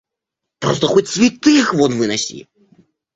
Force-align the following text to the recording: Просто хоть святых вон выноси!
Просто 0.57 0.87
хоть 0.87 1.09
святых 1.09 1.75
вон 1.75 1.95
выноси! 1.99 2.47